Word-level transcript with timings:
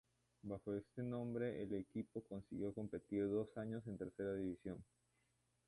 Bajo 0.41 0.73
este 0.73 1.03
nombre 1.03 1.61
el 1.61 1.75
equipo 1.75 2.23
consiguió 2.23 2.73
competir 2.73 3.29
dos 3.29 3.55
años 3.55 3.85
en 3.85 3.99
Tercera 3.99 4.33
División. 4.33 4.83